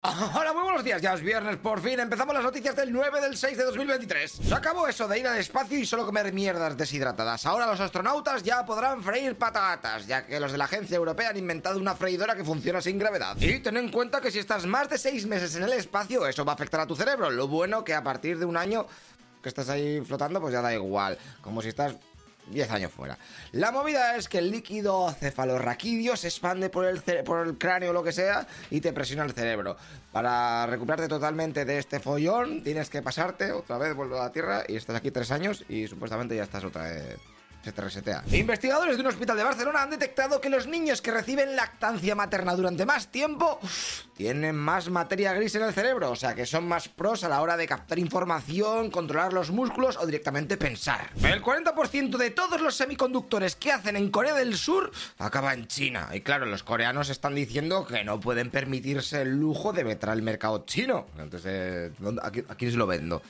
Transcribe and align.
Hola, 0.34 0.52
muy 0.52 0.62
buenos 0.62 0.84
días, 0.84 1.02
ya 1.02 1.14
es 1.14 1.22
viernes, 1.22 1.56
por 1.56 1.80
fin 1.80 1.98
empezamos 1.98 2.32
las 2.32 2.44
noticias 2.44 2.76
del 2.76 2.92
9 2.92 3.20
del 3.20 3.36
6 3.36 3.58
de 3.58 3.64
2023 3.64 4.30
Se 4.30 4.54
acabó 4.54 4.86
eso 4.86 5.08
de 5.08 5.18
ir 5.18 5.26
al 5.26 5.38
espacio 5.38 5.76
y 5.76 5.84
solo 5.84 6.06
comer 6.06 6.32
mierdas 6.32 6.76
deshidratadas. 6.76 7.44
Ahora 7.46 7.66
los 7.66 7.80
astronautas 7.80 8.44
ya 8.44 8.64
podrán 8.64 9.02
freír 9.02 9.36
patatas 9.36 10.06
Ya 10.06 10.24
que 10.24 10.38
los 10.38 10.52
de 10.52 10.58
la 10.58 10.66
agencia 10.66 10.96
europea 10.96 11.30
han 11.30 11.36
inventado 11.36 11.80
una 11.80 11.96
freidora 11.96 12.36
que 12.36 12.44
funciona 12.44 12.80
sin 12.80 12.96
gravedad. 12.96 13.36
Y 13.40 13.58
ten 13.58 13.76
en 13.76 13.90
cuenta 13.90 14.20
que 14.20 14.30
si 14.30 14.38
estás 14.38 14.66
más 14.66 14.88
de 14.88 14.98
6 14.98 15.26
meses 15.26 15.56
en 15.56 15.64
el 15.64 15.72
espacio, 15.72 16.28
eso 16.28 16.44
va 16.44 16.52
a 16.52 16.54
afectar 16.54 16.78
a 16.78 16.86
tu 16.86 16.94
cerebro. 16.94 17.28
Lo 17.30 17.48
bueno 17.48 17.82
que 17.82 17.94
a 17.94 18.04
partir 18.04 18.38
de 18.38 18.44
un 18.44 18.56
año 18.56 18.86
que 19.42 19.48
estás 19.48 19.68
ahí 19.68 20.00
flotando, 20.00 20.40
pues 20.40 20.52
ya 20.52 20.62
da 20.62 20.72
igual. 20.72 21.18
Como 21.40 21.60
si 21.60 21.68
estás 21.68 21.96
10 22.50 22.70
años 22.70 22.92
fuera. 22.92 23.18
La 23.52 23.70
movida 23.70 24.16
es 24.16 24.28
que 24.28 24.38
el 24.38 24.50
líquido 24.50 25.10
cefalorraquídeo 25.12 26.16
se 26.16 26.28
expande 26.28 26.70
por 26.70 26.84
el, 26.84 27.02
por 27.24 27.46
el 27.46 27.58
cráneo 27.58 27.90
o 27.90 27.92
lo 27.92 28.02
que 28.02 28.12
sea 28.12 28.46
y 28.70 28.80
te 28.80 28.92
presiona 28.92 29.24
el 29.24 29.32
cerebro. 29.32 29.76
Para 30.12 30.66
recuperarte 30.66 31.08
totalmente 31.08 31.64
de 31.64 31.78
este 31.78 32.00
follón, 32.00 32.62
tienes 32.62 32.90
que 32.90 33.02
pasarte 33.02 33.52
otra 33.52 33.78
vez, 33.78 33.94
vuelve 33.94 34.18
a 34.18 34.22
la 34.24 34.32
Tierra 34.32 34.64
y 34.66 34.76
estás 34.76 34.96
aquí 34.96 35.10
3 35.10 35.30
años 35.30 35.64
y 35.68 35.86
supuestamente 35.86 36.36
ya 36.36 36.42
estás 36.42 36.64
otra 36.64 36.84
vez 36.84 37.18
Investigadores 38.32 38.96
de 38.96 39.02
un 39.02 39.08
hospital 39.08 39.36
de 39.36 39.44
Barcelona 39.44 39.82
han 39.82 39.90
detectado 39.90 40.40
que 40.40 40.48
los 40.48 40.66
niños 40.66 41.02
que 41.02 41.10
reciben 41.10 41.56
lactancia 41.56 42.14
materna 42.14 42.54
durante 42.54 42.86
más 42.86 43.08
tiempo 43.08 43.58
tienen 44.16 44.56
más 44.56 44.88
materia 44.90 45.32
gris 45.32 45.54
en 45.54 45.62
el 45.62 45.72
cerebro, 45.72 46.10
o 46.10 46.16
sea 46.16 46.34
que 46.34 46.46
son 46.46 46.66
más 46.66 46.88
pros 46.88 47.24
a 47.24 47.28
la 47.28 47.40
hora 47.40 47.56
de 47.56 47.66
captar 47.66 47.98
información, 47.98 48.90
controlar 48.90 49.32
los 49.32 49.50
músculos 49.50 49.96
o 49.96 50.06
directamente 50.06 50.56
pensar. 50.56 51.10
El 51.22 51.42
40% 51.42 52.16
de 52.16 52.30
todos 52.30 52.60
los 52.60 52.74
semiconductores 52.74 53.54
que 53.56 53.72
hacen 53.72 53.96
en 53.96 54.10
Corea 54.10 54.34
del 54.34 54.56
Sur 54.56 54.90
acaba 55.18 55.54
en 55.54 55.66
China. 55.66 56.08
Y 56.12 56.20
claro, 56.22 56.46
los 56.46 56.62
coreanos 56.62 57.10
están 57.10 57.34
diciendo 57.34 57.86
que 57.86 58.02
no 58.04 58.18
pueden 58.18 58.50
permitirse 58.50 59.22
el 59.22 59.36
lujo 59.36 59.72
de 59.72 59.84
meter 59.84 60.10
al 60.10 60.22
mercado 60.22 60.64
chino. 60.66 61.06
Entonces, 61.18 61.92
¿a 62.22 62.54
quién 62.56 62.70
se 62.70 62.76
lo 62.76 62.86
vendo? 62.86 63.22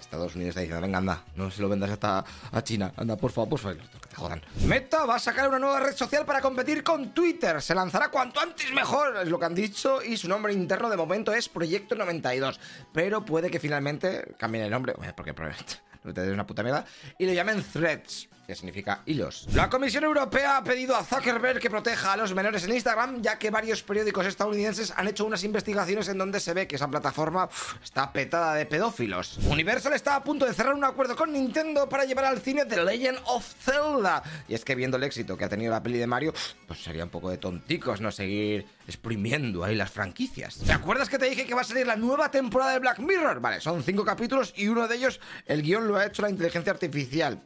Estados 0.00 0.34
Unidos 0.34 0.50
está 0.50 0.60
diciendo, 0.60 0.80
venga, 0.80 0.98
anda, 0.98 1.24
no 1.36 1.50
se 1.50 1.60
lo 1.60 1.68
vendas 1.68 1.90
hasta 1.90 2.24
a 2.52 2.62
China. 2.62 2.92
Anda, 2.96 3.16
por 3.16 3.30
favor, 3.30 3.50
por 3.50 3.58
favor, 3.58 3.78
te 4.08 4.16
jodan. 4.16 4.42
Meta 4.66 5.04
va 5.04 5.16
a 5.16 5.18
sacar 5.18 5.48
una 5.48 5.58
nueva 5.58 5.80
red 5.80 5.94
social 5.94 6.24
para 6.24 6.40
competir 6.40 6.82
con 6.82 7.12
Twitter. 7.12 7.60
Se 7.60 7.74
lanzará 7.74 8.08
cuanto 8.10 8.40
antes 8.40 8.72
mejor, 8.72 9.16
es 9.22 9.28
lo 9.28 9.38
que 9.38 9.44
han 9.44 9.54
dicho, 9.54 10.02
y 10.02 10.16
su 10.16 10.28
nombre 10.28 10.52
interno 10.52 10.88
de 10.88 10.96
momento 10.96 11.32
es 11.32 11.48
Proyecto 11.48 11.94
92. 11.94 12.58
Pero 12.92 13.24
puede 13.24 13.50
que 13.50 13.60
finalmente 13.60 14.34
cambien 14.38 14.64
el 14.64 14.70
nombre, 14.70 14.94
porque 15.16 15.34
probablemente 15.34 15.88
no 16.04 16.14
te 16.14 16.30
una 16.30 16.46
puta 16.46 16.62
mierda, 16.62 16.84
y 17.18 17.26
lo 17.26 17.32
llamen 17.32 17.62
Threads 17.62 18.28
que 18.48 18.54
significa 18.54 19.02
hilos. 19.04 19.46
La 19.52 19.68
Comisión 19.68 20.04
Europea 20.04 20.56
ha 20.56 20.64
pedido 20.64 20.96
a 20.96 21.04
Zuckerberg 21.04 21.60
que 21.60 21.68
proteja 21.68 22.14
a 22.14 22.16
los 22.16 22.32
menores 22.32 22.64
en 22.64 22.72
Instagram, 22.72 23.20
ya 23.20 23.38
que 23.38 23.50
varios 23.50 23.82
periódicos 23.82 24.24
estadounidenses 24.24 24.90
han 24.96 25.06
hecho 25.06 25.26
unas 25.26 25.44
investigaciones 25.44 26.08
en 26.08 26.16
donde 26.16 26.40
se 26.40 26.54
ve 26.54 26.66
que 26.66 26.76
esa 26.76 26.88
plataforma 26.88 27.50
está 27.84 28.10
petada 28.10 28.54
de 28.54 28.64
pedófilos. 28.64 29.36
Universal 29.50 29.92
está 29.92 30.16
a 30.16 30.24
punto 30.24 30.46
de 30.46 30.54
cerrar 30.54 30.72
un 30.72 30.84
acuerdo 30.84 31.14
con 31.14 31.30
Nintendo 31.30 31.90
para 31.90 32.06
llevar 32.06 32.24
al 32.24 32.40
cine 32.40 32.64
The 32.64 32.82
Legend 32.84 33.18
of 33.26 33.44
Zelda. 33.44 34.22
Y 34.48 34.54
es 34.54 34.64
que 34.64 34.74
viendo 34.74 34.96
el 34.96 35.02
éxito 35.02 35.36
que 35.36 35.44
ha 35.44 35.50
tenido 35.50 35.70
la 35.70 35.82
peli 35.82 35.98
de 35.98 36.06
Mario, 36.06 36.32
pues 36.66 36.82
sería 36.82 37.04
un 37.04 37.10
poco 37.10 37.28
de 37.28 37.36
tonticos 37.36 38.00
no 38.00 38.10
seguir 38.10 38.64
exprimiendo 38.88 39.62
ahí 39.62 39.74
las 39.74 39.90
franquicias. 39.90 40.56
¿Te 40.64 40.72
acuerdas 40.72 41.10
que 41.10 41.18
te 41.18 41.28
dije 41.28 41.46
que 41.46 41.54
va 41.54 41.60
a 41.60 41.64
salir 41.64 41.86
la 41.86 41.94
nueva 41.94 42.30
temporada 42.30 42.72
de 42.72 42.78
Black 42.78 42.98
Mirror? 42.98 43.38
Vale, 43.38 43.60
son 43.60 43.82
cinco 43.82 44.02
capítulos 44.02 44.54
y 44.56 44.66
uno 44.66 44.88
de 44.88 44.96
ellos, 44.96 45.20
el 45.44 45.62
guion 45.62 45.86
lo 45.86 45.98
ha 45.98 46.06
hecho 46.06 46.22
la 46.22 46.30
inteligencia 46.30 46.72
artificial. 46.72 47.40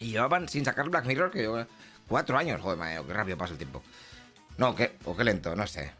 Y 0.00 0.10
llevaban 0.10 0.48
sin 0.48 0.64
sacar 0.64 0.90
Black 0.90 1.06
Mirror 1.06 1.30
que 1.30 1.66
cuatro 2.08 2.36
años, 2.36 2.60
joder, 2.60 2.76
madre, 2.76 3.00
qué 3.06 3.12
rápido 3.12 3.38
pasa 3.38 3.52
el 3.52 3.58
tiempo. 3.58 3.82
No, 4.58 4.74
qué, 4.74 4.96
o 5.04 5.16
qué 5.16 5.22
lento, 5.22 5.54
no 5.54 5.64
sé. 5.68 5.92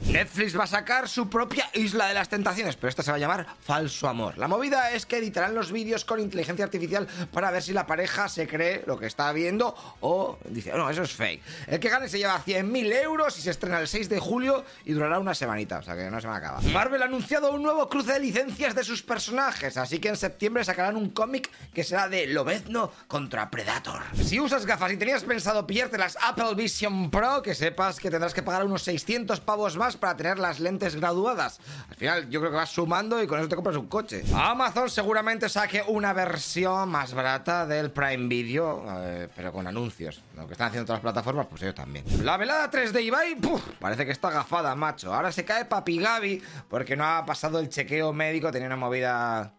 Netflix 0.00 0.56
va 0.56 0.64
a 0.64 0.68
sacar 0.68 1.08
su 1.08 1.28
propia 1.28 1.68
Isla 1.74 2.06
de 2.06 2.14
las 2.14 2.28
Tentaciones, 2.28 2.76
pero 2.76 2.88
esta 2.88 3.02
se 3.02 3.10
va 3.10 3.16
a 3.16 3.20
llamar 3.20 3.46
Falso 3.60 4.08
Amor. 4.08 4.38
La 4.38 4.48
movida 4.48 4.92
es 4.92 5.06
que 5.06 5.18
editarán 5.18 5.54
los 5.54 5.72
vídeos 5.72 6.04
con 6.04 6.20
inteligencia 6.20 6.64
artificial 6.64 7.06
para 7.32 7.50
ver 7.50 7.62
si 7.62 7.72
la 7.72 7.86
pareja 7.86 8.28
se 8.28 8.46
cree 8.46 8.84
lo 8.86 8.98
que 8.98 9.06
está 9.06 9.32
viendo 9.32 9.74
o 10.00 10.38
dice, 10.48 10.72
no, 10.72 10.88
eso 10.88 11.02
es 11.02 11.12
fake. 11.12 11.42
El 11.66 11.80
que 11.80 11.88
gane 11.88 12.08
se 12.08 12.18
lleva 12.18 12.42
100.000 12.42 13.02
euros 13.02 13.38
y 13.38 13.42
se 13.42 13.50
estrena 13.50 13.80
el 13.80 13.88
6 13.88 14.08
de 14.08 14.18
julio 14.18 14.64
y 14.84 14.92
durará 14.92 15.18
una 15.18 15.34
semanita, 15.34 15.78
o 15.78 15.82
sea 15.82 15.96
que 15.96 16.10
no 16.10 16.20
se 16.20 16.28
me 16.28 16.34
acaba. 16.34 16.60
Marvel 16.60 17.02
ha 17.02 17.06
anunciado 17.06 17.52
un 17.52 17.62
nuevo 17.62 17.88
cruce 17.88 18.12
de 18.12 18.20
licencias 18.20 18.74
de 18.74 18.84
sus 18.84 19.02
personajes, 19.02 19.76
así 19.76 19.98
que 19.98 20.08
en 20.08 20.16
septiembre 20.16 20.64
sacarán 20.64 20.96
un 20.96 21.10
cómic 21.10 21.50
que 21.74 21.84
será 21.84 22.08
de 22.08 22.28
Lobezno 22.28 22.92
contra 23.08 23.50
Predator. 23.50 24.02
Si 24.22 24.38
usas 24.40 24.64
gafas 24.64 24.92
y 24.92 24.96
tenías 24.96 25.24
pensado 25.24 25.66
pillarte 25.66 25.98
las 25.98 26.16
Apple 26.22 26.54
Vision 26.54 27.10
Pro, 27.10 27.42
que 27.42 27.54
sepas 27.54 27.98
que 27.98 28.10
tendrás 28.10 28.32
que 28.32 28.42
pagar 28.42 28.64
unos 28.64 28.82
600 28.82 29.40
pavos 29.40 29.57
más 29.76 29.96
para 29.96 30.16
tener 30.16 30.38
las 30.38 30.60
lentes 30.60 30.96
graduadas. 30.96 31.60
Al 31.88 31.96
final 31.96 32.30
yo 32.30 32.40
creo 32.40 32.52
que 32.52 32.56
vas 32.56 32.70
sumando 32.70 33.22
y 33.22 33.26
con 33.26 33.38
eso 33.38 33.48
te 33.48 33.56
compras 33.56 33.76
un 33.76 33.88
coche. 33.88 34.22
Amazon 34.34 34.88
seguramente 34.88 35.48
saque 35.48 35.82
una 35.86 36.12
versión 36.12 36.88
más 36.88 37.12
barata 37.12 37.66
del 37.66 37.90
Prime 37.90 38.28
Video, 38.28 38.84
eh, 39.02 39.28
pero 39.34 39.52
con 39.52 39.66
anuncios. 39.66 40.22
Lo 40.36 40.46
que 40.46 40.52
están 40.52 40.68
haciendo 40.68 40.86
todas 40.86 41.02
las 41.02 41.12
plataformas, 41.12 41.46
pues 41.48 41.62
ellos 41.62 41.74
también. 41.74 42.04
La 42.24 42.36
velada 42.36 42.70
3 42.70 42.92
de 42.92 43.02
Ibai, 43.02 43.36
parece 43.80 44.06
que 44.06 44.12
está 44.12 44.30
gafada, 44.30 44.74
macho. 44.74 45.12
Ahora 45.12 45.32
se 45.32 45.44
cae 45.44 45.64
Papi 45.64 45.98
Gaby 45.98 46.42
porque 46.68 46.96
no 46.96 47.04
ha 47.04 47.26
pasado 47.26 47.58
el 47.58 47.68
chequeo 47.68 48.12
médico, 48.12 48.50
tenía 48.50 48.66
una 48.68 48.76
movida 48.76 49.54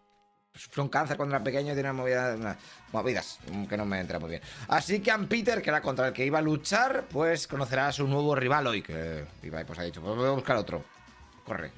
fue 0.54 0.84
un 0.84 0.90
cáncer 0.90 1.16
cuando 1.16 1.34
era 1.34 1.44
pequeño 1.44 1.72
y 1.72 1.76
tenía 1.76 1.92
movidas, 1.92 2.56
movidas 2.92 3.38
que 3.68 3.76
no 3.76 3.84
me 3.84 4.00
entra 4.00 4.18
muy 4.18 4.30
bien. 4.30 4.42
Así 4.68 5.00
que 5.00 5.10
Ann 5.10 5.26
Peter, 5.26 5.62
que 5.62 5.70
era 5.70 5.80
contra 5.80 6.08
el 6.08 6.12
que 6.12 6.26
iba 6.26 6.38
a 6.38 6.42
luchar, 6.42 7.06
pues 7.10 7.46
conocerá 7.46 7.88
a 7.88 7.92
su 7.92 8.06
nuevo 8.06 8.34
rival 8.34 8.66
hoy, 8.66 8.82
que 8.82 9.24
Ibai 9.42 9.64
pues 9.64 9.78
ha 9.78 9.82
dicho, 9.82 10.00
pues 10.00 10.16
voy 10.16 10.26
a 10.26 10.30
buscar 10.30 10.56
otro. 10.56 10.84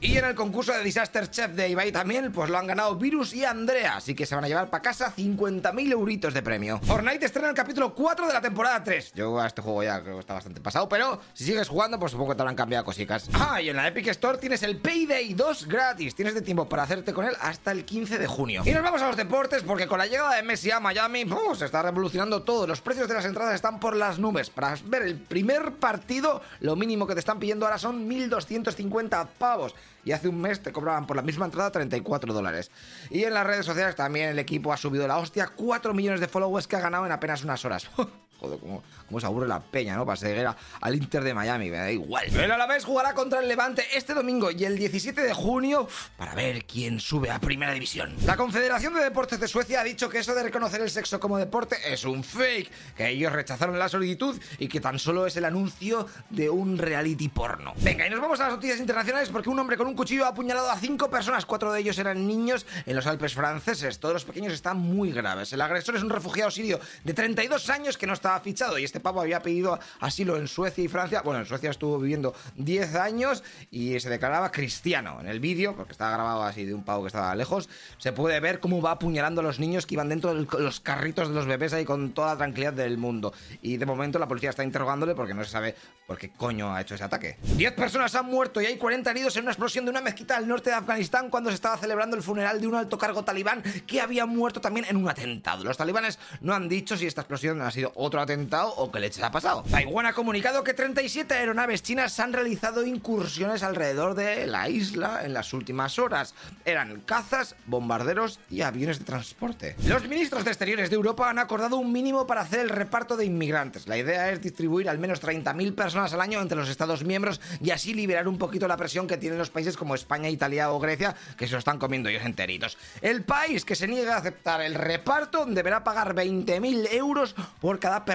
Y 0.00 0.16
en 0.16 0.25
el 0.25 0.34
concurso 0.34 0.72
de 0.72 0.83
Disaster 0.83 1.31
Chef 1.31 1.53
de 1.53 1.69
Ibai 1.69 1.93
también, 1.93 2.33
pues 2.33 2.50
lo 2.50 2.59
han 2.59 2.66
ganado 2.66 2.97
Virus 2.97 3.34
y 3.34 3.44
Andrea, 3.44 3.97
así 3.97 4.15
que 4.15 4.27
se 4.27 4.34
van 4.34 4.44
a 4.44 4.49
llevar 4.49 4.69
para 4.69 4.83
casa 4.83 5.12
50.000 5.16 5.93
euritos 5.93 6.34
de 6.34 6.43
premio. 6.43 6.78
Fortnite 6.83 7.25
estrena 7.25 7.49
el 7.49 7.55
capítulo 7.55 7.94
4 7.94 8.27
de 8.27 8.32
la 8.32 8.41
temporada 8.41 8.82
3. 8.82 9.12
Yo 9.15 9.41
a 9.41 9.47
este 9.47 9.62
juego 9.62 9.82
ya 9.82 10.03
creo 10.03 10.15
que 10.15 10.21
está 10.21 10.34
bastante 10.34 10.61
pasado, 10.61 10.88
pero 10.88 11.21
si 11.32 11.44
sigues 11.44 11.69
jugando, 11.69 11.99
pues 11.99 12.12
supongo 12.12 12.31
que 12.31 12.37
te 12.37 12.43
habrán 12.43 12.56
cambiado 12.56 12.84
cositas. 12.84 13.28
Ah, 13.32 13.61
y 13.61 13.71
en 13.71 13.77
la 13.77 13.88
Epic 13.88 14.09
Store 14.09 14.38
tienes 14.38 14.62
el 14.62 14.78
Payday 14.78 15.34
2 15.34 15.66
gratis. 15.66 16.15
Tienes 16.15 16.34
de 16.34 16.43
tiempo 16.43 16.69
para 16.69 16.82
hacerte 16.82 17.12
con 17.12 17.25
él 17.25 17.34
hasta 17.41 17.72
el 17.72 17.84
15 17.84 18.19
de 18.19 18.27
junio. 18.27 18.62
Y 18.65 18.72
nos 18.72 18.82
vamos 18.82 19.00
a 19.03 19.06
los 19.06 19.16
deportes, 19.16 19.62
porque 19.62 19.87
con 19.87 19.99
la 19.99 20.06
llegada 20.06 20.34
de 20.34 20.43
Messi 20.43 20.71
a 20.71 20.81
Miami, 20.81 21.25
se 21.55 21.65
está 21.65 21.82
revolucionando 21.82 22.43
todo. 22.43 22.66
Los 22.66 22.81
precios 22.81 23.09
de 23.09 23.15
las 23.15 23.25
entradas 23.25 23.55
están 23.55 23.81
por 23.81 23.97
las 23.97 24.19
nubes. 24.19 24.50
Para 24.50 24.75
ver 24.84 25.03
el 25.03 25.16
primer 25.16 25.72
partido, 25.72 26.43
lo 26.61 26.77
mínimo 26.77 27.06
que 27.06 27.15
te 27.15 27.21
están 27.21 27.38
pidiendo 27.38 27.66
ahora 27.66 27.78
son 27.78 28.09
1.250 28.09 29.28
pavos 29.38 29.62
y 30.05 30.12
hace 30.12 30.28
un 30.28 30.41
mes 30.41 30.62
te 30.62 30.73
cobraban 30.73 31.06
por 31.06 31.17
la 31.17 31.23
misma 31.23 31.47
entrada 31.47 31.71
34 31.71 32.33
dólares. 32.33 32.71
Y 33.11 33.25
en 33.25 33.34
las 33.34 33.47
redes 33.47 33.67
sociales 33.67 33.95
también 33.95 34.31
el 34.31 34.39
equipo 34.39 34.73
ha 34.73 34.77
subido 34.77 35.06
la 35.06 35.19
hostia, 35.19 35.49
4 35.55 35.95
millones 35.95 36.21
de 36.21 36.28
followers 36.28 36.67
que 36.67 36.77
ha 36.77 36.81
ganado 36.81 37.06
en 37.06 37.12
apenas 37.12 37.45
unas 37.45 37.65
horas. 37.65 37.91
Joder, 38.43 38.59
cómo, 38.59 39.21
se 39.21 39.27
aburre 39.27 39.47
la 39.47 39.61
peña, 39.61 39.95
¿no? 39.95 40.05
Para 40.05 40.17
seguir 40.17 40.45
al 40.81 40.95
Inter 40.97 41.23
de 41.23 41.33
Miami, 41.33 41.71
me 41.71 41.77
da 41.77 41.93
igual. 41.93 42.27
Pero 42.33 42.55
a 42.55 42.59
la 42.59 42.67
vez 42.67 42.85
jugará 42.85 43.15
contra 43.15 43.39
el 43.39 43.47
Levante 43.47 43.85
este 43.95 44.15
domingo 44.15 44.51
y 44.51 44.65
el 44.65 44.77
17 44.77 45.23
de 45.23 45.33
junio 45.33 45.87
para 46.17 46.35
ver 46.35 46.65
quién 46.65 46.99
sube 46.99 47.31
a 47.31 47.39
Primera 47.39 47.73
División. 47.73 48.17
La 48.27 48.37
Confederación 48.37 48.95
de 48.95 49.05
Deportes 49.05 49.39
de 49.39 49.47
Suecia 49.47 49.81
ha 49.81 49.85
dicho 49.85 50.09
que 50.09 50.19
eso 50.19 50.35
de 50.35 50.43
reconocer 50.43 50.81
el 50.81 50.91
sexo 50.91 51.21
como 51.21 51.39
deporte 51.39 51.77
es 51.87 52.05
un 52.05 52.25
fake, 52.25 52.71
que 52.97 53.11
ellos 53.11 53.33
rechazaron 53.33 53.79
la 53.79 53.89
solicitud 53.89 54.37
y 54.59 54.67
que 54.67 54.81
tan 54.81 54.99
solo 54.99 55.25
es 55.25 55.37
el 55.37 55.45
anuncio 55.45 56.09
de 56.31 56.51
un 56.51 56.79
reality 56.79 57.29
porno. 57.29 57.75
Venga, 57.77 58.09
y 58.09 58.11
nos 58.11 58.21
vamos 58.21 58.41
a 58.41 58.45
las 58.45 58.55
noticias 58.55 58.81
internacionales 58.81 59.29
porque 59.29 59.51
un 59.51 59.59
hombre 59.61 59.77
con 59.77 59.87
un 59.87 59.95
cuchillo 59.95 60.25
ha 60.25 60.31
apuñalado 60.31 60.69
a 60.69 60.77
cinco 60.79 61.09
personas, 61.09 61.47
cuatro 61.47 61.73
de 61.73 61.79
ellos 61.79 61.97
eran 61.99 62.27
niños 62.27 62.67
en 62.87 62.97
los 62.97 63.07
Alpes 63.07 63.35
franceses. 63.35 64.01
Todos 64.01 64.15
los 64.15 64.25
pequeños 64.25 64.53
están 64.53 64.79
muy 64.79 65.13
graves. 65.13 65.53
El 65.53 65.61
agresor 65.61 65.95
es 65.95 66.03
un 66.03 66.11
refugiado 66.11 66.51
sirio 66.51 66.81
de 67.05 67.15
32 67.15 67.71
años 67.71 67.97
que 67.97 68.09
no 68.09 68.15
fichado 68.41 68.78
y 68.78 68.84
este 68.84 69.00
pavo 69.00 69.20
había 69.20 69.41
pedido 69.41 69.78
asilo 70.00 70.37
en 70.37 70.48
Suecia 70.48 70.84
y 70.84 70.88
Francia. 70.88 71.22
Bueno, 71.22 71.41
en 71.41 71.47
Suecia 71.47 71.70
estuvo 71.70 71.98
viviendo 71.98 72.34
10 72.56 72.94
años 72.97 73.43
y 73.70 73.98
se 74.00 74.10
declaraba 74.10 74.50
cristiano. 74.50 75.19
En 75.20 75.28
el 75.28 75.41
vídeo, 75.41 75.75
porque 75.76 75.93
estaba 75.93 76.12
grabado 76.12 76.43
así 76.43 76.64
de 76.64 76.75
un 76.75 76.84
pavo 76.84 77.02
que 77.02 77.08
estaba 77.08 77.34
lejos, 77.34 77.69
se 77.99 78.12
puede 78.12 78.40
ver 78.40 78.61
cómo 78.61 78.81
va 78.81 78.93
apuñalando 78.93 79.40
a 79.40 79.44
los 79.44 79.61
niños 79.61 79.87
que 79.87 79.94
iban 79.94 80.08
dentro 80.08 80.34
de 80.34 80.46
los 80.61 80.81
carritos 80.81 81.29
de 81.29 81.34
los 81.34 81.46
bebés 81.46 81.73
ahí 81.73 81.84
con 81.84 82.12
toda 82.12 82.29
la 82.29 82.38
tranquilidad 82.38 82.73
del 82.73 82.99
mundo. 82.99 83.32
Y 83.61 83.76
de 83.76 83.87
momento 83.87 84.19
la 84.19 84.29
policía 84.29 84.50
está 84.50 84.64
interrogándole 84.64 85.14
porque 85.14 85.35
no 85.35 85.44
se 85.44 85.50
sabe 85.50 85.75
por 86.06 86.19
qué 86.19 86.31
coño 86.31 86.75
ha 86.75 86.81
hecho 86.81 86.94
ese 86.94 87.05
ataque. 87.05 87.37
10 87.56 87.73
personas 87.75 88.14
han 88.14 88.26
muerto 88.26 88.61
y 88.61 88.67
hay 88.67 88.76
40 88.76 89.11
heridos 89.11 89.37
en 89.37 89.43
una 89.43 89.52
explosión 89.52 89.85
de 89.85 89.90
una 89.90 90.00
mezquita 90.00 90.37
al 90.37 90.49
norte 90.49 90.70
de 90.70 90.76
Afganistán 90.76 91.31
cuando 91.31 91.50
se 91.50 91.55
estaba 91.55 91.76
celebrando 91.76 92.17
el 92.17 92.23
funeral 92.23 92.61
de 92.61 92.67
un 92.67 92.75
alto 92.75 92.99
cargo 92.99 93.25
talibán 93.25 93.62
que 93.87 94.00
había 94.00 94.26
muerto 94.26 94.61
también 94.61 94.87
en 94.88 94.96
un 94.96 95.08
atentado. 95.08 95.64
Los 95.64 95.76
talibanes 95.76 96.19
no 96.40 96.55
han 96.55 96.69
dicho 96.69 96.96
si 96.96 97.06
esta 97.06 97.23
explosión 97.23 97.61
ha 97.62 97.70
sido 97.70 97.93
otro 97.94 98.20
atentado 98.23 98.75
o 98.77 98.91
qué 98.91 99.01
leches 99.01 99.23
ha 99.23 99.31
pasado. 99.31 99.65
Taiwán 99.71 100.07
ha 100.07 100.13
comunicado 100.13 100.65
que 100.65 100.75
37 100.75 101.35
aeronaves 101.35 101.83
chinas 101.83 102.19
han 102.21 102.33
realizado 102.33 102.87
incursiones 102.87 103.63
alrededor 103.63 104.15
de 104.15 104.47
la 104.47 104.69
isla 104.69 105.25
en 105.25 105.35
las 105.35 105.53
últimas 105.53 105.99
horas. 105.99 106.35
Eran 106.65 107.01
cazas, 107.01 107.57
bombarderos 107.67 108.39
y 108.51 108.63
aviones 108.63 108.99
de 108.99 109.05
transporte. 109.05 109.77
Los 109.87 110.09
ministros 110.09 110.45
de 110.45 110.51
Exteriores 110.51 110.91
de 110.91 110.97
Europa 110.97 111.29
han 111.29 111.39
acordado 111.39 111.77
un 111.77 111.93
mínimo 111.93 112.27
para 112.27 112.43
hacer 112.43 112.61
el 112.61 112.69
reparto 112.69 113.17
de 113.17 113.25
inmigrantes. 113.25 113.89
La 113.89 113.99
idea 113.99 114.31
es 114.31 114.41
distribuir 114.41 114.89
al 114.89 114.99
menos 114.99 115.23
30.000 115.23 115.75
personas 115.75 116.13
al 116.13 116.21
año 116.21 116.41
entre 116.41 116.57
los 116.57 116.69
Estados 116.69 117.05
miembros 117.05 117.41
y 117.61 117.71
así 117.71 117.95
liberar 117.95 118.29
un 118.29 118.39
poquito 118.39 118.69
la 118.69 118.77
presión 118.77 119.07
que 119.07 119.17
tienen 119.17 119.39
los 119.39 119.51
países 119.51 119.77
como 119.77 119.95
España, 119.95 120.29
Italia 120.29 120.71
o 120.71 120.79
Grecia, 120.79 121.15
que 121.37 121.47
se 121.47 121.53
lo 121.53 121.59
están 121.59 121.79
comiendo 121.79 122.09
ellos 122.09 122.25
enteritos. 122.25 122.79
El 123.01 123.25
país 123.25 123.65
que 123.65 123.75
se 123.75 123.89
niega 123.89 124.15
a 124.15 124.19
aceptar 124.19 124.61
el 124.61 124.75
reparto 124.75 125.45
deberá 125.47 125.83
pagar 125.83 126.15
20.000 126.15 126.93
euros 126.93 127.35
por 127.61 127.79
cada 127.79 128.05
persona 128.05 128.12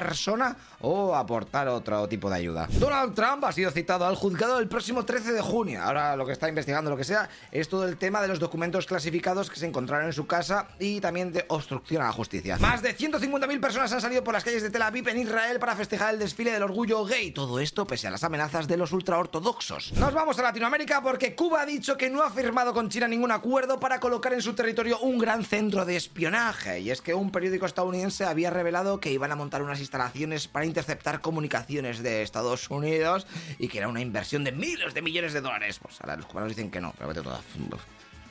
o 0.81 1.15
aportar 1.15 1.67
otro 1.67 2.07
tipo 2.07 2.29
de 2.29 2.35
ayuda. 2.35 2.67
Donald 2.73 3.13
Trump 3.15 3.43
ha 3.45 3.51
sido 3.51 3.71
citado 3.71 4.05
al 4.05 4.15
juzgado 4.15 4.59
el 4.59 4.67
próximo 4.67 5.05
13 5.05 5.33
de 5.33 5.41
junio. 5.41 5.81
Ahora 5.81 6.15
lo 6.15 6.25
que 6.25 6.31
está 6.31 6.49
investigando, 6.49 6.89
lo 6.89 6.97
que 6.97 7.03
sea, 7.03 7.29
es 7.51 7.69
todo 7.69 7.87
el 7.87 7.97
tema 7.97 8.21
de 8.21 8.27
los 8.27 8.39
documentos 8.39 8.85
clasificados 8.85 9.49
que 9.49 9.59
se 9.59 9.65
encontraron 9.65 10.07
en 10.07 10.13
su 10.13 10.27
casa 10.27 10.67
y 10.79 10.99
también 11.01 11.31
de 11.31 11.45
obstrucción 11.47 12.01
a 12.01 12.05
la 12.05 12.11
justicia. 12.11 12.57
Más 12.59 12.81
de 12.81 12.95
150.000 12.95 13.59
personas 13.59 13.91
han 13.91 14.01
salido 14.01 14.23
por 14.23 14.33
las 14.33 14.43
calles 14.43 14.63
de 14.63 14.69
Tel 14.69 14.81
Aviv 14.81 15.07
en 15.09 15.19
Israel 15.19 15.59
para 15.59 15.75
festejar 15.75 16.13
el 16.13 16.19
desfile 16.19 16.51
del 16.51 16.63
orgullo 16.63 17.05
gay. 17.05 17.31
Todo 17.31 17.59
esto 17.59 17.85
pese 17.85 18.07
a 18.07 18.11
las 18.11 18.23
amenazas 18.23 18.67
de 18.67 18.77
los 18.77 18.91
ultraortodoxos. 18.91 19.93
Nos 19.93 20.13
vamos 20.13 20.37
a 20.39 20.43
Latinoamérica 20.43 21.01
porque 21.01 21.35
Cuba 21.35 21.61
ha 21.61 21.65
dicho 21.65 21.97
que 21.97 22.09
no 22.09 22.23
ha 22.23 22.29
firmado 22.29 22.73
con 22.73 22.89
China 22.89 23.07
ningún 23.07 23.31
acuerdo 23.31 23.79
para 23.79 23.99
colocar 23.99 24.33
en 24.33 24.41
su 24.41 24.53
territorio 24.53 24.99
un 24.99 25.17
gran 25.17 25.43
centro 25.43 25.85
de 25.85 25.95
espionaje. 25.95 26.79
Y 26.79 26.91
es 26.91 27.01
que 27.01 27.13
un 27.13 27.31
periódico 27.31 27.65
estadounidense 27.65 28.25
había 28.25 28.49
revelado 28.49 28.99
que 28.99 29.11
iban 29.11 29.31
a 29.31 29.35
montar 29.35 29.61
instalaciones 29.79 30.47
para 30.47 30.65
interceptar 30.65 31.21
comunicaciones 31.21 32.03
de 32.03 32.21
Estados 32.21 32.69
Unidos 32.69 33.27
y 33.59 33.67
que 33.67 33.79
era 33.79 33.87
una 33.87 34.01
inversión 34.01 34.43
de 34.43 34.51
miles 34.51 34.93
de 34.93 35.01
millones 35.01 35.33
de 35.33 35.41
dólares. 35.41 35.79
Pues 35.79 35.99
ahora 36.01 36.15
los 36.17 36.25
cubanos 36.25 36.49
dicen 36.49 36.71
que 36.71 36.81
no, 36.81 36.93
pero 36.97 37.09
vete 37.09 37.21
todas. 37.21 37.41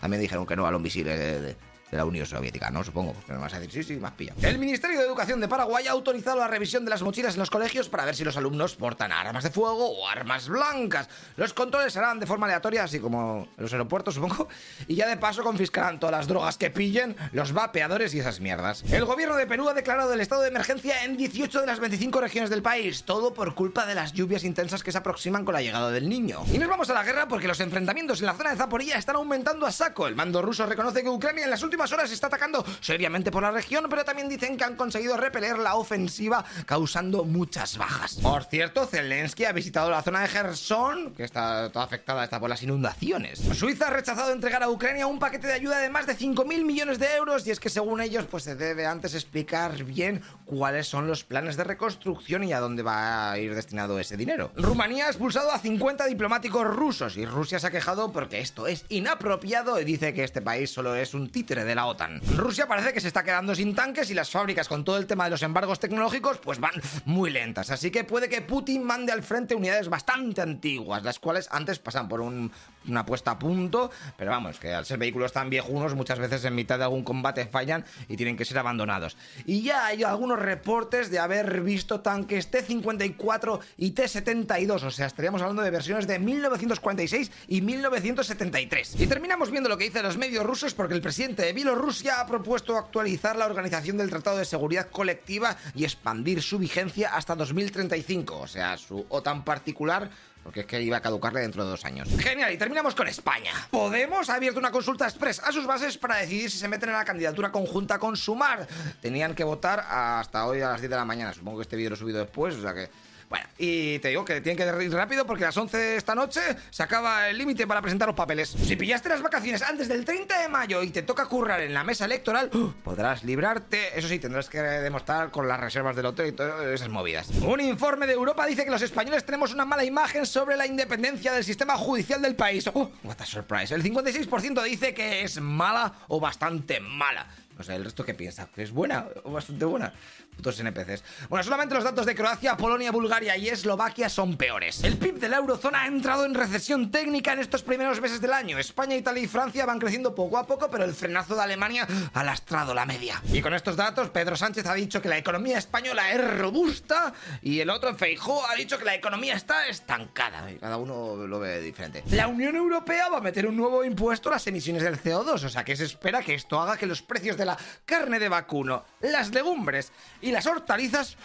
También 0.01 0.21
dijeron 0.21 0.47
que 0.47 0.57
no 0.57 0.67
a 0.67 0.71
lo 0.71 0.77
invisible 0.77 1.17
de, 1.17 1.41
de, 1.41 1.57
de 1.91 1.97
la 1.97 2.05
Unión 2.05 2.27
Soviética, 2.27 2.71
¿no? 2.71 2.83
Supongo. 2.83 3.13
Pues 3.13 3.29
me 3.29 3.37
vas 3.37 3.55
a 3.55 3.61
decir, 3.61 3.85
sí, 3.85 3.95
sí, 3.95 4.01
más 4.01 4.13
pilla. 4.13 4.35
El 4.43 4.59
Ministerio 4.59 4.99
de 4.99 5.07
Educación 5.07 5.41
de 5.41 5.49
Paraguay 5.49 5.87
ha 5.87 5.93
autorizado 5.93 6.39
la 6.39 6.49
revisión 6.49 6.85
de 6.85 6.91
las 6.91 7.03
mochilas 7.03 7.35
en 7.35 7.41
los 7.41 7.51
colegios 7.51 7.89
para 7.89 8.05
ver 8.05 8.17
si 8.17 8.25
los 8.25 8.37
alumnos 8.37 8.75
portan 8.77 9.13
armas 9.13 9.45
de 9.45 9.51
fuego 9.51 9.89
o 9.89 10.09
armas 10.09 10.49
blancas. 10.49 11.09
Los 11.37 11.53
controles 11.53 11.93
serán 11.93 12.19
de 12.19 12.27
forma 12.27 12.47
aleatoria, 12.47 12.85
así 12.85 12.99
como 12.99 13.49
en 13.57 13.63
los 13.63 13.73
aeropuertos, 13.73 14.15
supongo. 14.15 14.49
Y 14.89 14.97
ya 14.97 15.09
de 15.09 15.17
paso 15.17 15.43
confiscarán 15.43 16.01
todas 16.01 16.13
las 16.13 16.27
drogas 16.27 16.59
que 16.59 16.71
pillen, 16.71 17.17
los 17.33 17.53
vapeadores 17.53 18.15
y 18.15 18.21
esas 18.21 18.41
mierdas. 18.41 18.83
El 18.91 19.05
gobierno 19.05 19.37
de 19.37 19.47
Perú 19.47 19.69
ha 19.69 19.75
declarado 19.75 20.13
el 20.13 20.21
estado 20.21 20.43
de 20.43 20.49
emergencia 20.49 21.05
en 21.05 21.17
18 21.17 21.61
de 21.61 21.67
las 21.67 21.81
25 21.81 22.21
regiones 22.21 22.51
del 22.51 22.63
país. 22.63 23.05
Todo 23.05 23.33
por 23.33 23.55
culpa 23.55 23.87
de 23.87 23.95
las 23.95 24.13
lluvias 24.13 24.45
intensas 24.45 24.83
que 24.83 24.93
se 24.93 24.99
aproximan 24.99 25.45
con 25.45 25.55
la 25.55 25.63
llegada 25.63 25.91
del 25.91 26.09
niño. 26.09 26.45
Y 26.53 26.59
nos 26.59 26.69
vamos 26.69 26.91
a 26.91 26.95
la 26.95 27.05
guerra 27.05 27.29
porque 27.29 27.49
los 27.49 27.61
enfrentamientos 27.61 28.21
en 28.21 28.27
la 28.27 28.35
zona 28.35 28.51
de 28.51 28.57
Zaporilla 28.57 28.97
están 28.97 29.17
aumentando 29.17 29.67
a 29.67 29.73
saco. 29.73 30.07
El 30.07 30.17
mando 30.17 30.43
ruso 30.43 30.67
reconoce 30.67 31.03
que 31.03 31.09
Ucrania 31.09 31.45
en 31.45 31.51
las 31.51 31.63
últimas 31.63 31.76
horas 31.93 32.11
está 32.11 32.29
atacando 32.29 32.65
seriamente 32.81 33.31
por 33.31 33.43
la 33.43 33.51
región, 33.51 33.87
pero 33.89 34.05
también 34.05 34.29
dicen 34.29 34.57
que 34.57 34.65
han 34.65 34.77
conseguido 34.77 35.17
repeler 35.17 35.59
la 35.59 35.77
ofensiva, 35.77 36.45
causando 36.65 37.25
muchas 37.25 37.77
bajas. 37.77 38.17
Por 38.17 38.45
cierto, 38.45 38.87
Zelensky 38.87 39.45
ha 39.45 39.53
visitado 39.53 39.91
la 39.91 40.03
zona 40.03 40.23
de 40.23 40.29
Gerson, 40.29 41.15
que 41.15 41.25
está 41.25 41.71
toda 41.71 41.85
afectada 41.85 42.29
por 42.41 42.49
las 42.51 42.63
inundaciones. 42.63 43.39
Suiza 43.39 43.89
ha 43.89 43.91
rechazado 43.91 44.33
entregar 44.33 44.63
a 44.63 44.71
Ucrania 44.71 45.07
un 45.07 45.19
paquete 45.19 45.47
de 45.47 45.53
ayuda 45.53 45.79
de 45.79 45.91
más 45.91 46.07
de 46.07 46.17
5.000 46.17 46.65
millones 46.65 46.99
de 46.99 47.15
euros 47.15 47.47
y 47.47 47.51
es 47.51 47.61
que 47.61 47.71
según 47.71 48.01
ellos 48.01 48.27
pues 48.31 48.45
se 48.45 48.57
debe 48.57 48.87
antes 48.87 49.15
explicar 49.15 49.85
bien 49.85 50.23
cuáles 50.47 50.87
son 50.87 51.07
los 51.07 51.25
planes 51.25 51.57
de 51.57 51.65
reconstrucción 51.65 52.45
y 52.45 52.53
a 52.53 52.61
dónde 52.61 52.83
va 52.83 53.33
a 53.33 53.39
ir 53.39 53.55
destinado 53.55 53.99
ese 53.99 54.17
dinero. 54.17 54.53
Rumanía 54.57 55.07
ha 55.07 55.09
expulsado 55.09 55.51
a 55.53 55.59
50 55.59 56.07
diplomáticos 56.07 56.67
rusos 56.67 57.17
y 57.17 57.27
Rusia 57.27 57.59
se 57.59 57.67
ha 57.67 57.71
quejado 57.71 58.13
porque 58.13 58.41
esto 58.41 58.67
es 58.67 58.85
inapropiado 58.89 59.81
y 59.81 59.85
dice 59.85 60.15
que 60.15 60.25
este 60.25 60.41
país 60.41 60.71
solo 60.71 60.95
es 60.95 61.15
un 61.15 61.31
títere 61.31 61.65
de 61.65 61.75
la 61.75 61.87
OTAN. 61.87 62.21
Rusia 62.37 62.67
parece 62.67 62.93
que 62.93 63.01
se 63.01 63.09
está 63.09 63.25
quedando 63.25 63.55
sin 63.55 63.75
tanques 63.75 64.11
y 64.11 64.15
las 64.15 64.31
fábricas 64.31 64.69
con 64.69 64.85
todo 64.85 64.99
el 64.99 65.07
tema 65.07 65.25
de 65.25 65.31
los 65.31 65.43
embargos 65.43 65.81
tecnológicos 65.81 66.39
pues 66.39 66.61
van 66.61 66.75
muy 67.05 67.31
lentas, 67.31 67.71
así 67.71 67.91
que 67.91 68.05
puede 68.05 68.29
que 68.29 68.41
Putin 68.41 68.85
mande 68.85 69.13
al 69.13 69.23
frente 69.23 69.55
unidades 69.55 69.89
bastante 69.89 70.41
antiguas, 70.41 71.03
las 71.03 71.19
cuales 71.19 71.49
antes 71.51 71.79
pasan 71.81 72.09
por 72.09 72.21
un, 72.21 72.53
una 72.87 73.05
puesta 73.05 73.33
a 73.33 73.39
punto, 73.39 73.91
pero 74.17 74.31
vamos, 74.31 74.59
que 74.59 74.73
al 74.73 74.87
ser 74.87 74.99
vehículos 74.99 75.33
tan 75.33 75.51
viejunos 75.51 75.95
muchas 75.95 76.19
veces 76.19 76.45
en 76.45 76.55
mitad 76.55 76.79
de 76.79 76.85
algún 76.85 77.03
combate 77.03 77.47
fallan 77.47 77.85
y 78.09 78.17
tienen 78.17 78.37
que 78.37 78.45
ser 78.45 78.59
abandonados. 78.59 79.17
Y 79.45 79.63
ya 79.63 79.87
hay 79.87 80.05
algunos 80.05 80.36
reportes 80.37 81.11
de 81.11 81.19
haber 81.19 81.61
visto 81.63 82.01
tanques 82.01 82.51
T-54 82.51 83.61
y 83.79 83.91
T-72, 83.93 84.83
o 84.83 84.91
sea, 84.91 85.07
estaríamos 85.07 85.43
hablando 85.43 85.63
de 85.63 85.71
versiones 85.71 86.07
de 86.07 86.19
1946 86.19 87.31
y 87.49 87.61
1973. 87.61 89.01
Y 89.01 89.07
terminamos 89.07 89.51
viendo 89.51 89.69
lo 89.69 89.77
que 89.77 89.85
dicen 89.85 90.03
los 90.03 90.17
medios 90.17 90.45
rusos 90.45 90.75
porque 90.75 90.95
el 90.95 91.01
presidente 91.01 91.43
de 91.43 91.53
Bielorrusia 91.53 92.21
ha 92.21 92.27
propuesto 92.27 92.77
actualizar 92.77 93.37
la 93.37 93.47
organización 93.47 93.97
del 93.97 94.11
Tratado 94.11 94.39
de 94.39 94.45
Seguridad 94.45 94.91
Colectiva 94.91 95.57
y 95.75 95.85
expandir 95.85 96.43
su 96.43 96.59
vigencia 96.59 97.15
hasta 97.15 97.35
2035, 97.35 98.39
o 98.39 98.47
sea, 98.47 98.77
su 98.77 99.07
OTAN 99.09 99.45
particular 99.45 100.11
porque 100.47 100.61
es 100.61 100.67
que 100.67 100.81
iba 100.81 100.97
a 100.97 101.01
caducarle 101.01 101.41
dentro 101.41 101.65
de 101.65 101.71
dos 101.71 101.85
años. 101.85 102.09
Genial, 102.21 102.53
y 102.53 102.57
terminamos 102.57 102.95
con 102.95 103.09
España. 103.09 103.51
Podemos 103.69 104.31
ha 104.31 104.37
abierto 104.37 104.61
una 104.61 104.71
consulta 104.71 105.05
express 105.05 105.41
a 105.41 105.51
sus 105.51 105.67
bases 105.67 105.99
para 105.99 106.19
decidir 106.19 106.53
si 106.53 106.57
se 106.57 106.69
meten 106.69 106.91
en 106.91 106.95
la 106.95 107.05
candidatura 107.05 107.51
conjunta 107.51 107.99
con 107.99 108.17
Sumar. 108.17 108.65
Tenían 109.03 109.35
que 109.35 109.43
votar 109.43 109.85
hasta 109.91 110.47
hoy 110.47 110.61
a 110.61 110.69
las 110.69 110.81
10 110.81 110.89
de 110.89 110.97
la 110.97 111.05
mañana. 111.05 111.33
Supongo 111.33 111.59
que 111.59 111.63
este 111.63 111.75
vídeo 111.75 111.91
lo 111.91 111.97
he 111.97 111.99
subido 111.99 112.21
después, 112.21 112.55
o 112.55 112.63
sea 112.63 112.73
que 112.73 112.89
bueno, 113.29 113.47
y 113.59 113.99
te 113.99 114.09
digo 114.09 114.25
que 114.25 114.41
tienen 114.41 114.57
que 114.57 114.85
ir 114.85 114.93
rápido 114.93 115.27
porque 115.27 115.45
a 115.45 115.49
las 115.49 115.57
11 115.57 115.77
de 115.77 115.97
esta 115.97 116.15
noche 116.15 116.41
se 116.71 116.83
acaba 116.83 117.29
el 117.29 117.39
límite 117.39 117.67
para 117.67 117.83
presentar 117.83 118.07
los 118.07 118.17
papeles. 118.17 118.51
Si 118.51 118.77
pillaste 118.77 119.09
las 119.09 119.23
vacaciones 119.23 119.63
antes 119.63 119.89
del 119.89 120.05
30 120.05 120.43
de 120.43 120.49
mayo 120.49 120.83
y 120.83 120.91
te 120.91 121.03
toca 121.03 121.27
currar 121.27 121.61
en 121.61 121.75
la 121.75 121.83
mesa 121.83 122.05
electoral, 122.05 122.51
podrás 122.85 123.25
librarte. 123.25 123.99
Eso 123.99 124.09
sí, 124.09 124.19
tendrás 124.19 124.49
que 124.49 124.61
demostrar 124.61 125.31
con 125.31 125.49
las 125.49 125.59
reservas 125.59 125.97
del 125.97 126.07
hotel 126.07 126.29
y 126.29 126.33
todas 126.33 126.67
esas 126.67 126.89
movidas. 126.89 127.29
Un 127.43 127.61
informe 127.61 128.07
de 128.07 128.13
Europa 128.13 128.47
dice 128.47 128.65
que 128.65 128.71
los 128.71 128.83
españoles 128.83 129.25
tenemos 129.25 129.53
una 129.53 129.65
mala 129.65 129.85
imagen 129.85 130.25
sobre 130.25 130.57
la 130.57 130.67
independencia 130.67 131.33
del 131.33 131.45
sistema 131.45 131.77
judicial 131.77 132.23
del 132.23 132.37
país. 132.37 132.69
Oh, 132.73 132.91
what 133.03 133.21
a 133.21 133.27
surprise. 133.27 133.75
El 133.75 133.83
56% 133.83 134.63
dice 134.63 134.95
que 134.95 135.23
es 135.23 135.41
mala 135.41 135.93
o 136.09 136.21
bastante 136.21 136.79
mala. 136.81 137.27
O 137.59 137.63
sea, 137.63 137.77
el 137.77 137.85
resto 137.85 138.05
que 138.05 138.15
piensa, 138.15 138.49
que 138.55 138.63
es 138.63 138.71
buena 138.71 139.07
o 139.25 139.33
bastante 139.33 139.65
buena. 139.65 139.93
Putos 140.37 140.61
NPCs. 140.61 141.03
Bueno, 141.31 141.43
solamente 141.43 141.75
los 141.75 141.85
datos 141.85 142.05
de 142.05 142.15
Croacia, 142.15 142.57
Polonia, 142.57 142.93
Bulgaria 142.93 143.37
y 143.37 143.49
Eslovaquia 143.49 144.09
son 144.11 144.37
peores. 144.37 144.85
El 144.85 144.99
PIB 144.99 145.19
de 145.19 145.29
la 145.31 145.39
eurozona 145.39 145.83
ha 145.83 145.87
entrado 145.87 146.27
en 146.27 146.35
recesión 146.35 146.91
técnica 146.91 147.33
en 147.33 147.39
estos 147.39 147.63
primeros 147.63 148.01
meses 148.01 148.21
del 148.21 148.35
año. 148.35 148.59
España, 148.59 148.97
Italia 148.97 149.23
y 149.23 149.27
Francia 149.27 149.65
van 149.65 149.79
creciendo 149.79 150.15
poco 150.15 150.37
a 150.37 150.47
poco, 150.47 150.69
pero 150.71 150.85
el 150.85 150.93
frenazo 150.93 151.35
de 151.35 151.43
Alemania 151.43 151.87
ha 152.13 152.23
lastrado 152.23 152.75
la 152.75 152.85
media. 152.85 153.23
Y 153.33 153.41
con 153.41 153.55
estos 153.55 153.77
datos, 153.77 154.11
Pedro 154.11 154.37
Sánchez 154.37 154.67
ha 154.67 154.75
dicho 154.75 155.01
que 155.01 155.09
la 155.09 155.17
economía 155.17 155.57
española 155.57 156.13
es 156.13 156.39
robusta 156.39 157.15
y 157.41 157.61
el 157.61 157.71
otro, 157.71 157.95
Feijó, 157.95 158.47
ha 158.47 158.55
dicho 158.55 158.79
que 158.79 158.85
la 158.85 158.95
economía 158.95 159.35
está 159.35 159.67
estancada. 159.69 160.51
Y 160.51 160.57
cada 160.57 160.77
uno 160.77 161.27
lo 161.27 161.39
ve 161.39 161.63
diferente. 161.63 162.05
La 162.11 162.29
Unión 162.29 162.55
Europea 162.57 163.09
va 163.09 163.19
a 163.19 163.23
meter 163.23 163.47
un 163.47 163.57
nuevo 163.57 163.83
impuesto 163.83 164.29
a 164.29 164.33
las 164.33 164.47
emisiones 164.47 164.83
del 164.83 165.01
CO2, 165.01 165.45
o 165.45 165.49
sea 165.49 165.65
que 165.65 165.75
se 165.77 165.85
espera 165.85 166.23
que 166.23 166.35
esto 166.35 166.61
haga 166.61 166.77
que 166.77 166.87
los 166.87 167.01
precios 167.01 167.39
de 167.39 167.46
la 167.47 167.57
carne 167.85 168.19
de 168.19 168.29
vacuno, 168.29 168.85
las 169.01 169.33
legumbres 169.33 169.93
y 170.21 170.33
las 170.33 170.47
hortalizas 170.47 171.17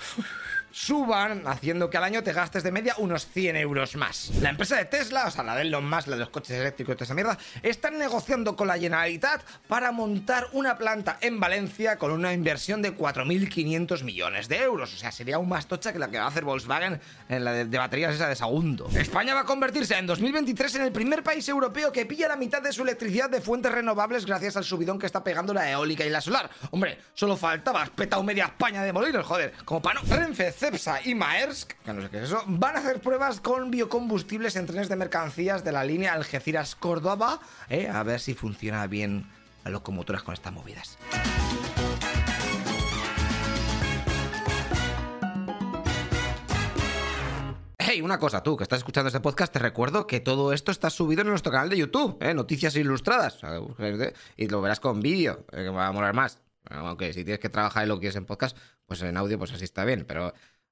suban, 0.71 1.47
haciendo 1.47 1.89
que 1.89 1.97
al 1.97 2.03
año 2.03 2.23
te 2.23 2.33
gastes 2.33 2.63
de 2.63 2.71
media 2.71 2.95
unos 2.97 3.27
100 3.27 3.57
euros 3.57 3.95
más. 3.95 4.31
La 4.41 4.49
empresa 4.49 4.77
de 4.77 4.85
Tesla, 4.85 5.25
o 5.27 5.31
sea, 5.31 5.43
la 5.43 5.55
de 5.55 5.63
Elon 5.63 5.87
Musk, 5.87 6.07
la 6.07 6.15
de 6.15 6.21
los 6.21 6.29
coches 6.29 6.57
eléctricos 6.57 6.93
y 6.93 6.95
toda 6.95 7.05
esa 7.05 7.13
mierda, 7.13 7.37
están 7.63 7.97
negociando 7.97 8.55
con 8.55 8.67
la 8.67 8.77
Generalitat 8.77 9.43
para 9.67 9.91
montar 9.91 10.47
una 10.53 10.77
planta 10.77 11.17
en 11.21 11.39
Valencia 11.39 11.97
con 11.97 12.11
una 12.11 12.33
inversión 12.33 12.81
de 12.81 12.95
4.500 12.95 14.03
millones 14.03 14.47
de 14.47 14.57
euros. 14.57 14.93
O 14.93 14.97
sea, 14.97 15.11
sería 15.11 15.35
aún 15.35 15.49
más 15.49 15.67
tocha 15.67 15.93
que 15.93 15.99
la 15.99 16.09
que 16.09 16.17
va 16.17 16.25
a 16.25 16.27
hacer 16.27 16.43
Volkswagen 16.43 16.99
en 17.29 17.43
la 17.43 17.53
de, 17.53 17.77
baterías 17.77 18.15
esa 18.15 18.27
de 18.27 18.35
segundo. 18.35 18.89
España 18.95 19.33
va 19.33 19.41
a 19.41 19.45
convertirse 19.45 19.97
en 19.97 20.07
2023 20.07 20.75
en 20.75 20.81
el 20.83 20.91
primer 20.91 21.23
país 21.23 21.47
europeo 21.49 21.91
que 21.91 22.05
pilla 22.05 22.27
la 22.27 22.35
mitad 22.35 22.61
de 22.61 22.71
su 22.71 22.83
electricidad 22.83 23.29
de 23.29 23.41
fuentes 23.41 23.71
renovables 23.71 24.25
gracias 24.25 24.57
al 24.57 24.63
subidón 24.63 24.99
que 24.99 25.05
está 25.05 25.23
pegando 25.23 25.53
la 25.53 25.69
eólica 25.69 26.05
y 26.05 26.09
la 26.09 26.21
solar. 26.21 26.49
Hombre, 26.71 26.97
solo 27.13 27.35
faltaba, 27.35 27.81
has 27.83 27.89
petado 27.89 28.23
media 28.23 28.45
España 28.45 28.83
de 28.83 28.93
molinos, 28.93 29.25
joder, 29.25 29.53
como 29.65 29.81
para 29.81 30.01
no. 30.01 30.15
Renfe, 30.15 30.51
Cepsa 30.61 30.99
y 31.03 31.15
Maersk, 31.15 31.71
que 31.83 31.91
no 31.91 32.03
sé 32.03 32.09
qué 32.11 32.17
es 32.17 32.23
eso, 32.25 32.43
van 32.45 32.75
a 32.75 32.79
hacer 32.81 33.01
pruebas 33.01 33.41
con 33.41 33.71
biocombustibles 33.71 34.55
en 34.55 34.67
trenes 34.67 34.89
de 34.89 34.95
mercancías 34.95 35.63
de 35.63 35.71
la 35.71 35.83
línea 35.83 36.13
Algeciras-Córdoba, 36.13 37.39
eh, 37.67 37.87
a 37.87 38.03
ver 38.03 38.19
si 38.19 38.35
funciona 38.35 38.85
bien 38.85 39.25
las 39.63 39.73
locomotoras 39.73 40.21
con 40.21 40.35
estas 40.35 40.53
movidas. 40.53 40.99
Hey, 47.79 48.03
una 48.03 48.19
cosa, 48.19 48.43
tú 48.43 48.55
que 48.55 48.61
estás 48.61 48.81
escuchando 48.81 49.07
este 49.07 49.19
podcast, 49.19 49.51
te 49.51 49.57
recuerdo 49.57 50.05
que 50.05 50.19
todo 50.19 50.53
esto 50.53 50.71
está 50.71 50.91
subido 50.91 51.23
en 51.23 51.29
nuestro 51.29 51.51
canal 51.51 51.71
de 51.71 51.77
YouTube, 51.77 52.19
¿eh? 52.21 52.35
Noticias 52.35 52.75
Ilustradas. 52.75 53.39
Sea, 53.39 53.59
y 54.37 54.47
lo 54.47 54.61
verás 54.61 54.79
con 54.79 54.99
vídeo, 54.99 55.43
eh, 55.53 55.63
que 55.63 55.69
va 55.69 55.87
a 55.87 55.91
molar 55.91 56.13
más. 56.13 56.39
Aunque 56.69 57.11
si 57.13 57.23
tienes 57.23 57.39
que 57.39 57.49
trabajar 57.49 57.85
y 57.85 57.87
lo 57.87 57.99
quieres 57.99 58.15
en 58.15 58.25
podcast, 58.25 58.55
pues 58.85 59.01
en 59.01 59.17
audio, 59.17 59.37
pues 59.37 59.51
así 59.51 59.63
está 59.63 59.83
bien. 59.85 60.05
Pero 60.07 60.33